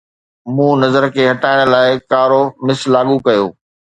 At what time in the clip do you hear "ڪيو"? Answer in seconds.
3.27-3.45